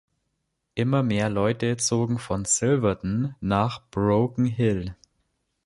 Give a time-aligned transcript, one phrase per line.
[0.73, 4.95] Immer mehr Leute zogen von Silverton nach Broken Hill.